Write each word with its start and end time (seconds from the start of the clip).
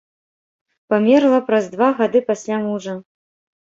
Памерла 0.93 1.43
праз 1.51 1.71
два 1.77 1.89
гады 2.03 2.25
пасля 2.35 2.55
мужа. 2.69 2.93